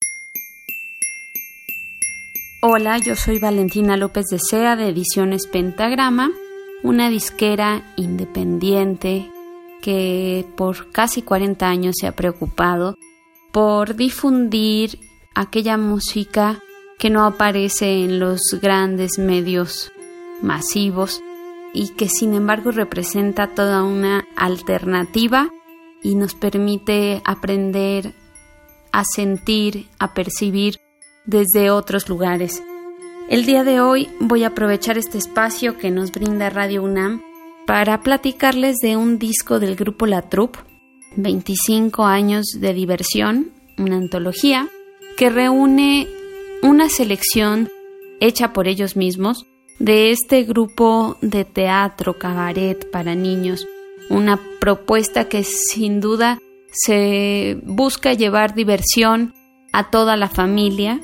[2.62, 6.30] Hola, yo soy Valentina López de Sea de Ediciones Pentagrama,
[6.82, 9.30] una disquera independiente
[9.80, 12.96] que por casi 40 años se ha preocupado
[13.52, 14.98] por difundir
[15.34, 16.60] aquella música
[16.98, 19.92] que no aparece en los grandes medios
[20.40, 21.20] masivos
[21.74, 25.48] y que sin embargo representa toda una alternativa
[26.02, 28.14] y nos permite aprender
[28.92, 30.78] a sentir, a percibir
[31.24, 32.62] desde otros lugares.
[33.28, 37.22] El día de hoy voy a aprovechar este espacio que nos brinda Radio UNAM
[37.66, 40.58] para platicarles de un disco del grupo La Troupe,
[41.16, 44.68] 25 años de diversión, una antología
[45.16, 46.08] que reúne
[46.62, 47.70] una selección
[48.20, 49.46] hecha por ellos mismos
[49.78, 53.66] de este grupo de teatro cabaret para niños,
[54.10, 56.38] una propuesta que sin duda
[56.70, 59.34] se busca llevar diversión
[59.72, 61.00] a toda la familia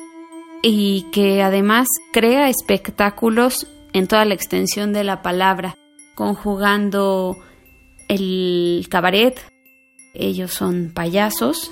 [0.61, 5.75] y que además crea espectáculos en toda la extensión de la palabra,
[6.15, 7.37] conjugando
[8.07, 9.39] el cabaret,
[10.13, 11.71] ellos son payasos,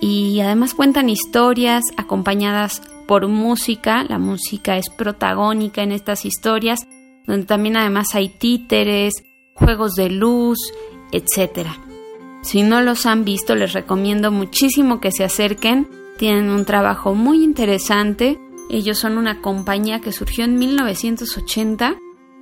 [0.00, 6.80] y además cuentan historias acompañadas por música, la música es protagónica en estas historias,
[7.26, 9.14] donde también además hay títeres,
[9.54, 10.58] juegos de luz,
[11.12, 11.68] etc.
[12.42, 15.88] Si no los han visto, les recomiendo muchísimo que se acerquen,
[16.18, 18.38] tienen un trabajo muy interesante,
[18.68, 21.96] ellos son una compañía que surgió en 1980,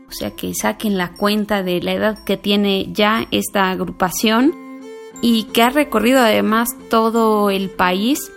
[0.09, 4.53] o sea que saquen la cuenta de la edad que tiene ya esta agrupación
[5.23, 8.33] y que ha recorrido además todo el país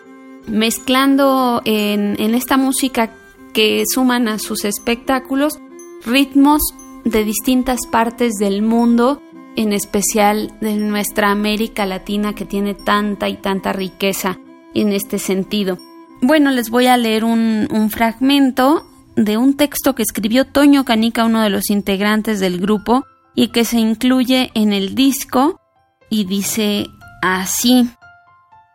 [0.48, 3.12] mezclando en, esta música
[3.54, 5.60] que suman a sus espectáculos
[6.06, 6.62] ritmos
[7.06, 9.22] de distintas partes del mundo,
[9.56, 14.38] en especial de nuestra América Latina que tiene tanta y tanta riqueza
[14.74, 15.78] en este sentido.
[16.22, 21.42] Bueno, les voy a leer un, fragmento de un texto que escribió Toño Canica, uno
[21.42, 23.06] de los integrantes del grupo,
[23.36, 25.62] y que se incluye en el disco
[26.10, 26.88] y dice
[27.22, 27.90] así.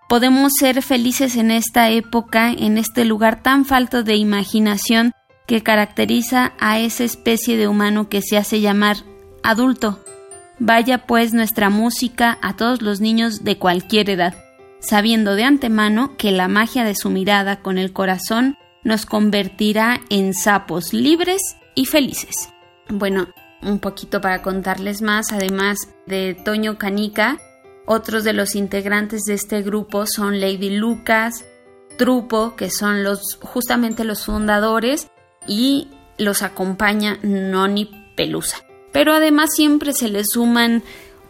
[0.08, 5.12] podemos ser felices en esta época, en este lugar tan falto de imaginación
[5.46, 8.98] que caracteriza a esa especie de humano que se hace llamar
[9.42, 10.00] adulto.
[10.58, 14.34] Vaya pues nuestra música a todos los niños de cualquier edad,
[14.86, 20.34] sabiendo de antemano que la magia de su mirada con el corazón nos convertirá en
[20.34, 21.40] sapos libres
[21.74, 22.52] y felices.
[22.88, 23.28] Bueno,
[23.62, 27.38] un poquito para contarles más, además de Toño Canica,
[27.86, 31.44] otros de los integrantes de este grupo son Lady Lucas,
[31.96, 35.08] Trupo, que son los justamente los fundadores,
[35.46, 38.58] y los acompaña Noni Pelusa.
[38.92, 40.82] Pero además siempre se le suman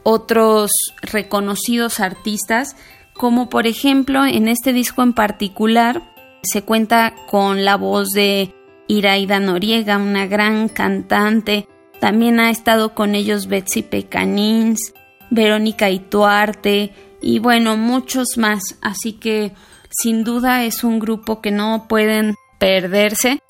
[0.03, 0.71] otros
[1.03, 2.77] reconocidos artistas,
[3.17, 6.03] como por ejemplo en este disco en particular
[6.43, 8.55] se cuenta con la voz de
[8.87, 11.67] Iraida Noriega, una gran cantante.
[12.01, 14.93] También ha estado con ellos Betsy Pecanins,
[15.31, 16.93] Verónica Ituarte
[17.23, 18.63] y bueno, muchos más.
[18.83, 19.53] Así que
[19.91, 23.41] sin duda es un grupo que no pueden perderse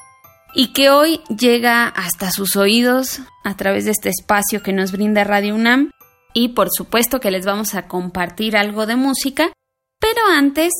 [0.54, 5.24] y que hoy llega hasta sus oídos a través de este espacio que nos brinda
[5.24, 5.90] Radio UNAM
[6.34, 9.52] y por supuesto que les vamos a compartir algo de música,
[10.00, 10.72] pero antes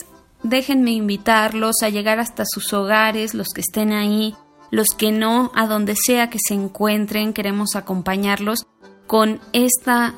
[0.43, 4.35] déjenme invitarlos a llegar hasta sus hogares, los que estén ahí,
[4.71, 8.67] los que no, a donde sea que se encuentren, queremos acompañarlos
[9.07, 10.15] con esta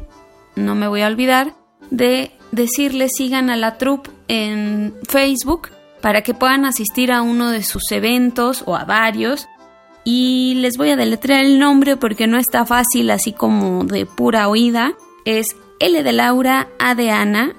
[0.56, 1.56] no me voy a olvidar
[1.90, 5.70] de decirles sigan a la troupe en Facebook
[6.02, 9.48] para que puedan asistir a uno de sus eventos o a varios.
[10.06, 14.50] Y les voy a deletrear el nombre porque no está fácil así como de pura
[14.50, 14.94] oída.
[15.26, 15.48] Es
[15.80, 17.54] L de Laura, A de Ana,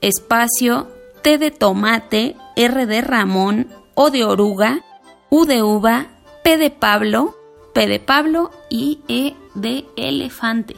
[0.00, 0.88] espacio,
[1.22, 4.84] T de tomate, R de Ramón, O de oruga,
[5.30, 6.06] U de uva,
[6.44, 7.36] P de Pablo,
[7.74, 10.76] P de Pablo y E de elefante.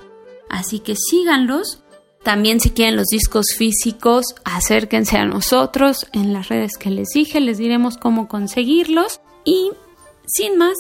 [0.49, 1.83] Así que síganlos.
[2.23, 7.41] También si quieren los discos físicos, acérquense a nosotros en las redes que les dije,
[7.41, 9.21] les diremos cómo conseguirlos.
[9.45, 9.71] Y
[10.27, 10.77] sin más,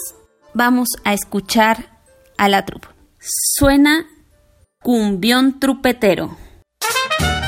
[0.52, 1.98] vamos a escuchar
[2.36, 2.88] a la trupe.
[3.18, 4.06] Suena
[4.82, 6.36] cumbión trupetero.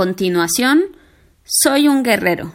[0.00, 0.96] continuación,
[1.44, 2.50] soy un guerrero.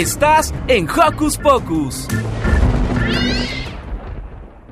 [0.00, 2.08] Estás en Hocus Pocus.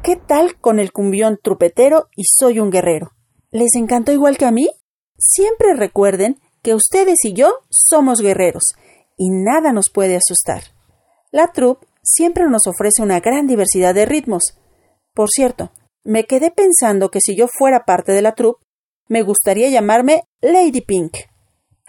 [0.03, 3.13] ¿Qué tal con el cumbión trupetero y soy un guerrero?
[3.51, 4.71] ¿Les encantó igual que a mí?
[5.19, 8.73] Siempre recuerden que ustedes y yo somos guerreros
[9.19, 10.63] y nada nos puede asustar.
[11.31, 14.59] La troupe siempre nos ofrece una gran diversidad de ritmos.
[15.13, 15.73] Por cierto,
[16.05, 18.65] me quedé pensando que si yo fuera parte de la troupe,
[19.09, 21.19] me gustaría llamarme Lady Pink.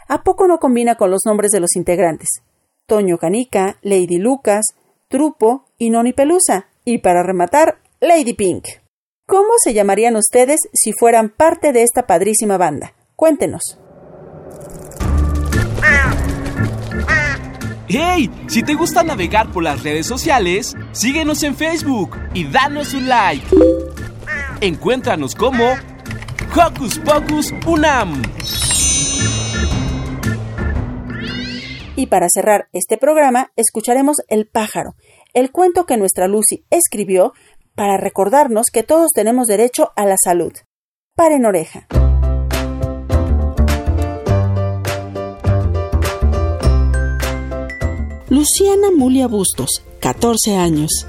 [0.10, 2.28] ¿A poco no combina con los nombres de los integrantes?
[2.90, 4.66] Toño Canica, Lady Lucas,
[5.08, 6.68] Trupo y Noni Pelusa.
[6.84, 8.66] Y para rematar, Lady Pink.
[9.28, 12.96] ¿Cómo se llamarían ustedes si fueran parte de esta padrísima banda?
[13.16, 13.80] Cuéntenos.
[17.88, 18.30] ¡Hey!
[18.48, 23.46] Si te gusta navegar por las redes sociales, síguenos en Facebook y danos un like.
[24.62, 25.76] Encuéntranos como
[26.56, 28.22] Hocus Pocus Unam.
[32.00, 34.96] Y para cerrar este programa, escucharemos El pájaro,
[35.34, 37.34] el cuento que nuestra Lucy escribió
[37.76, 40.54] para recordarnos que todos tenemos derecho a la salud.
[41.18, 41.88] Paren oreja.
[48.30, 51.06] Luciana Mulia Bustos, 14 años.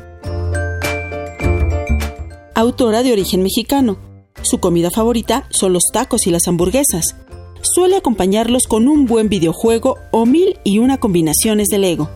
[2.56, 3.96] Autora de origen mexicano.
[4.42, 7.14] Su comida favorita son los tacos y las hamburguesas
[7.62, 12.08] suele acompañarlos con un buen videojuego o mil y una combinaciones de Lego.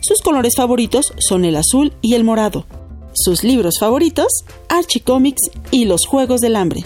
[0.00, 2.66] Sus colores favoritos son el azul y el morado.
[3.12, 4.28] Sus libros favoritos,
[4.68, 6.84] Archie Comics y Los Juegos del Hambre.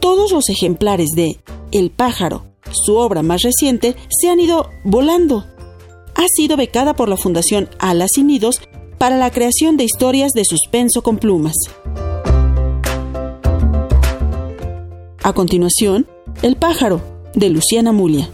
[0.00, 1.38] Todos los ejemplares de
[1.72, 5.46] El pájaro, su obra más reciente, se han ido volando.
[6.14, 8.60] Ha sido becada por la Fundación Alas y Nidos
[8.98, 11.54] para la creación de historias de suspenso con plumas.
[15.22, 16.06] A continuación,
[16.42, 17.00] el pájaro,
[17.34, 18.28] de Luciana Mulia.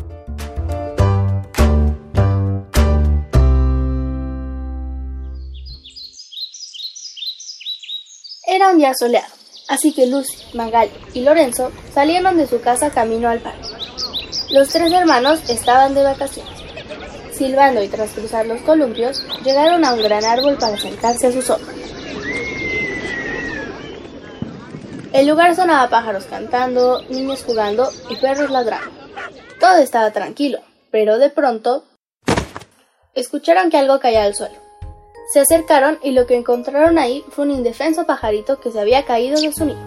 [8.47, 9.33] Era un día soleado,
[9.69, 13.69] así que Lucy, Magali y Lorenzo salieron de su casa camino al parque.
[14.51, 16.53] Los tres hermanos estaban de vacaciones.
[17.33, 21.41] Silbando y tras cruzar los columpios, llegaron a un gran árbol para sentarse a su
[21.41, 21.73] sombra.
[25.13, 28.91] El lugar sonaba pájaros cantando, niños jugando y perros ladrando.
[29.61, 30.61] Todo estaba tranquilo,
[30.91, 31.85] pero de pronto
[33.15, 34.55] escucharon que algo caía al suelo.
[35.31, 39.39] Se acercaron y lo que encontraron ahí fue un indefenso pajarito que se había caído
[39.39, 39.81] de su nido.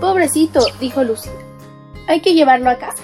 [0.00, 1.30] Pobrecito, dijo Lucy.
[2.06, 3.02] Hay que llevarlo a casa.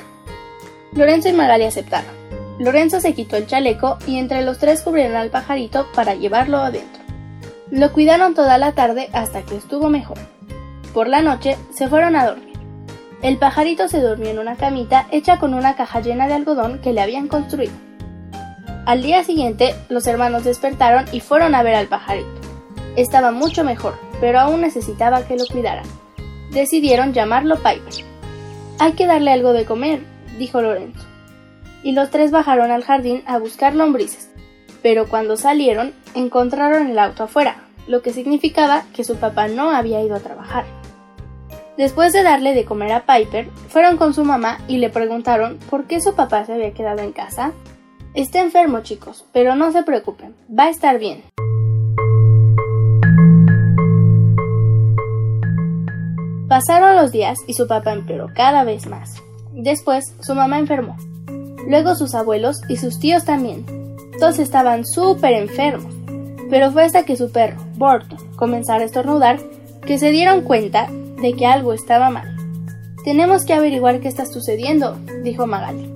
[0.92, 2.14] Lorenzo y Magali aceptaron.
[2.60, 7.02] Lorenzo se quitó el chaleco y entre los tres cubrieron al pajarito para llevarlo adentro.
[7.72, 10.18] Lo cuidaron toda la tarde hasta que estuvo mejor.
[10.92, 12.52] Por la noche se fueron a dormir.
[13.22, 16.92] El pajarito se durmió en una camita hecha con una caja llena de algodón que
[16.92, 17.72] le habían construido.
[18.84, 22.28] Al día siguiente, los hermanos despertaron y fueron a ver al pajarito.
[22.96, 25.86] Estaba mucho mejor, pero aún necesitaba que lo cuidaran.
[26.50, 28.04] Decidieron llamarlo Piper.
[28.80, 30.02] Hay que darle algo de comer,
[30.36, 31.06] dijo Lorenzo.
[31.84, 34.30] Y los tres bajaron al jardín a buscar lombrices.
[34.82, 40.02] Pero cuando salieron, encontraron el auto afuera, lo que significaba que su papá no había
[40.02, 40.81] ido a trabajar.
[41.76, 45.86] Después de darle de comer a Piper, fueron con su mamá y le preguntaron por
[45.86, 47.52] qué su papá se había quedado en casa.
[48.14, 51.22] Está enfermo, chicos, pero no se preocupen, va a estar bien.
[56.46, 59.22] Pasaron los días y su papá empeoró cada vez más.
[59.54, 60.98] Después, su mamá enfermó.
[61.66, 63.64] Luego sus abuelos y sus tíos también.
[64.18, 65.94] Todos estaban súper enfermos.
[66.50, 69.40] Pero fue hasta que su perro, Burton, comenzara a estornudar
[69.86, 70.88] que se dieron cuenta
[71.22, 72.36] de que algo estaba mal.
[73.04, 75.88] Tenemos que averiguar qué está sucediendo, dijo Magali.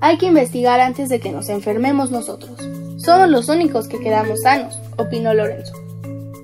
[0.00, 2.56] Hay que investigar antes de que nos enfermemos nosotros.
[2.96, 5.74] Somos los únicos que quedamos sanos, opinó Lorenzo.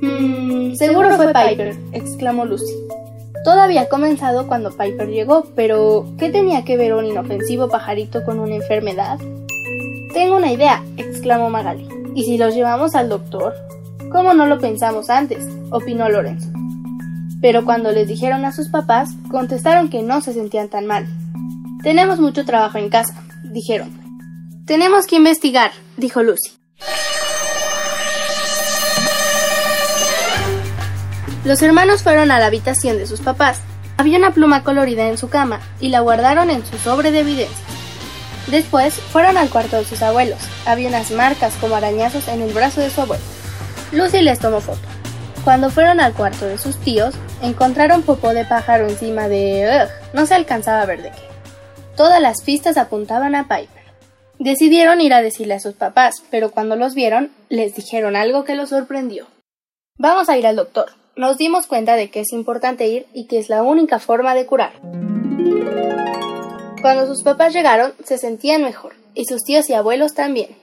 [0.03, 2.75] Mmm, seguro fue Piper, exclamó Lucy.
[3.45, 8.41] Todo había comenzado cuando Piper llegó, pero ¿qué tenía que ver un inofensivo pajarito con
[8.41, 9.19] una enfermedad?
[10.13, 11.89] Tengo una idea, exclamó Magali.
[12.15, 13.55] ¿Y si los llevamos al doctor?
[14.11, 15.45] ¿Cómo no lo pensamos antes?
[15.71, 16.49] opinó Lorenzo
[17.45, 21.07] pero cuando les dijeron a sus papás, contestaron que no se sentían tan mal.
[21.83, 24.01] Tenemos mucho trabajo en casa, dijeron.
[24.65, 26.53] Tenemos que investigar, dijo Lucy.
[31.45, 33.61] Los hermanos fueron a la habitación de sus papás.
[33.99, 37.67] Había una pluma colorida en su cama y la guardaron en su sobre de evidencia.
[38.47, 40.39] Después fueron al cuarto de sus abuelos.
[40.65, 43.23] Había unas marcas como arañazos en el brazo de su abuelo.
[43.93, 44.89] Lucy les tomó foto.
[45.45, 49.87] Cuando fueron al cuarto de sus tíos, encontraron popó de pájaro encima de...
[50.13, 51.35] no se alcanzaba a ver de qué.
[51.97, 53.85] Todas las pistas apuntaban a Piper.
[54.39, 58.57] Decidieron ir a decirle a sus papás, pero cuando los vieron, les dijeron algo que
[58.57, 59.27] los sorprendió.
[59.97, 60.93] Vamos a ir al doctor.
[61.17, 64.47] Nos dimos cuenta de que es importante ir y que es la única forma de
[64.47, 64.73] curar.
[66.83, 70.57] Cuando sus papás llegaron, se sentían mejor, y sus tíos y abuelos también.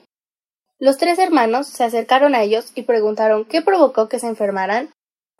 [0.78, 4.90] Los tres hermanos se acercaron a ellos y preguntaron qué provocó que se enfermaran.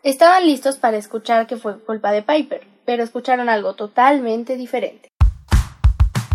[0.03, 5.13] Estaban listos para escuchar que fue culpa de Piper, pero escucharon algo totalmente diferente.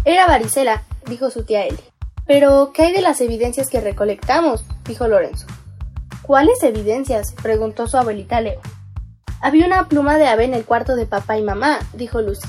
[0.05, 1.83] Era varicela, dijo su tía Ellie.
[2.25, 4.63] Pero, ¿qué hay de las evidencias que recolectamos?
[4.85, 5.47] dijo Lorenzo.
[6.21, 7.33] ¿Cuáles evidencias?
[7.43, 8.61] preguntó su abuelita Leo.
[9.41, 12.47] Había una pluma de ave en el cuarto de papá y mamá, dijo Lucy.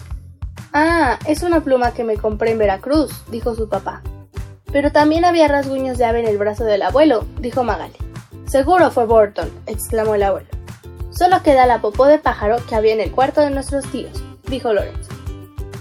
[0.72, 4.02] Ah, es una pluma que me compré en Veracruz, dijo su papá.
[4.70, 7.96] Pero también había rasguños de ave en el brazo del abuelo, dijo Magali.
[8.46, 10.57] Seguro fue Burton, exclamó el abuelo.
[11.18, 14.72] Solo queda la popó de pájaro que había en el cuarto de nuestros tíos, dijo
[14.72, 15.10] Lorenzo.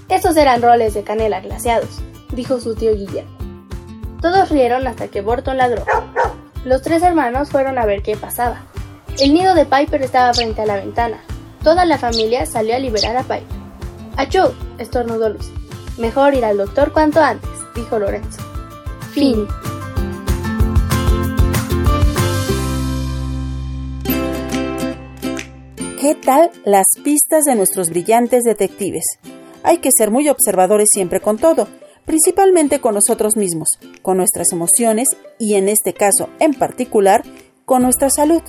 [0.10, 2.00] Esos eran roles de canela glaciados,
[2.32, 3.38] dijo su tío Guillermo.
[4.20, 5.86] Todos rieron hasta que Burton ladró.
[6.66, 8.64] Los tres hermanos fueron a ver qué pasaba.
[9.20, 11.20] El nido de Piper estaba frente a la ventana.
[11.64, 13.44] Toda la familia salió a liberar a Piper.
[14.16, 14.56] ¡Achú!
[14.80, 15.54] estornudó Lucy.
[16.00, 18.42] Mejor ir al doctor cuanto antes, dijo Lorenzo.
[19.12, 19.48] Fin.
[26.08, 29.04] ¿Qué tal las pistas de nuestros brillantes detectives?
[29.64, 31.68] Hay que ser muy observadores siempre con todo,
[32.06, 33.68] principalmente con nosotros mismos,
[34.04, 37.24] con nuestras emociones y en este caso en particular
[37.66, 38.42] con nuestra salud.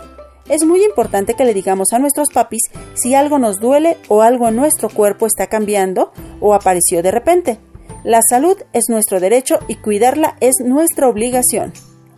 [0.49, 2.63] Es muy importante que le digamos a nuestros papis
[2.95, 7.59] si algo nos duele o algo en nuestro cuerpo está cambiando o apareció de repente.
[8.05, 11.73] La salud es nuestro derecho y cuidarla es nuestra obligación.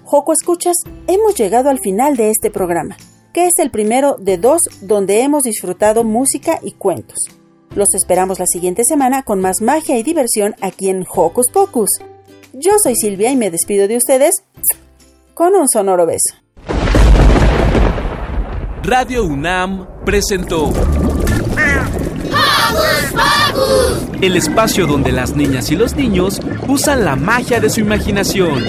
[0.04, 0.76] Joco Escuchas,
[1.06, 2.98] hemos llegado al final de este programa,
[3.32, 7.18] que es el primero de dos donde hemos disfrutado música y cuentos.
[7.74, 11.90] Los esperamos la siguiente semana con más magia y diversión aquí en Hocus Pocus.
[12.52, 14.34] Yo soy Silvia y me despido de ustedes
[15.34, 16.34] con un sonoro beso.
[18.82, 20.72] Radio UNAM presentó
[24.20, 28.64] el espacio donde las niñas y los niños usan la magia de su imaginación.